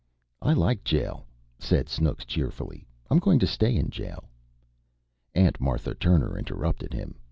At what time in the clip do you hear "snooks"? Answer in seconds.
1.87-2.25